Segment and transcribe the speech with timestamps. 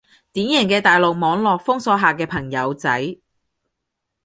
[0.33, 3.19] 典型嘅大陸網絡封鎖下嘅朋友仔